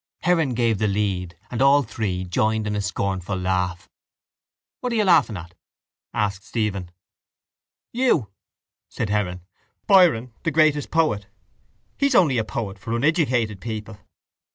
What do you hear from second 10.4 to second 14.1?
the greatest poet! He's only a poet for uneducated people.